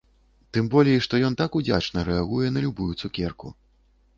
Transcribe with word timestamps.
Тым 0.55 0.69
болей 0.75 0.97
што 1.07 1.19
ён 1.27 1.37
так 1.41 1.57
удзячна 1.59 2.07
рэагуе 2.09 2.47
на 2.57 2.65
любую 2.67 2.91
цукерку! 3.01 3.53